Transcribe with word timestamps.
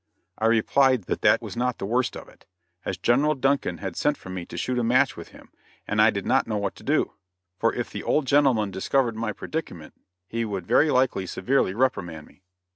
I 0.39 0.47
replied 0.47 1.03
that 1.03 1.21
that 1.21 1.43
was 1.43 1.55
not 1.55 1.77
the 1.77 1.85
worst 1.85 2.17
of 2.17 2.27
it, 2.27 2.47
as 2.83 2.97
General 2.97 3.35
Duncan 3.35 3.77
had 3.77 3.95
sent 3.95 4.17
for 4.17 4.31
me 4.31 4.47
to 4.47 4.57
shoot 4.57 4.79
a 4.79 4.83
match 4.83 5.15
with 5.15 5.27
him, 5.27 5.51
and 5.87 6.01
I 6.01 6.09
did 6.09 6.25
not 6.25 6.47
know 6.47 6.57
what 6.57 6.73
to 6.77 6.83
do; 6.83 7.13
for 7.59 7.71
if 7.75 7.91
the 7.91 8.01
old 8.01 8.25
gentleman 8.25 8.71
discovered 8.71 9.15
my 9.15 9.31
predicament, 9.31 9.93
he 10.27 10.43
would 10.43 10.65
very 10.65 10.89
likely 10.89 11.27
severely 11.27 11.75
reprimand 11.75 12.25
me. 12.25 12.41